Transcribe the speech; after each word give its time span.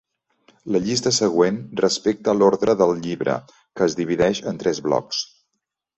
La 0.75 0.79
llista 0.85 1.11
següent 1.17 1.59
respecta 1.81 2.35
l'ordre 2.39 2.75
del 2.79 2.95
llibre, 3.05 3.35
que 3.79 3.87
es 3.89 3.97
divideix 4.01 4.43
en 4.53 4.59
tres 4.65 4.81
blocs. 4.87 5.21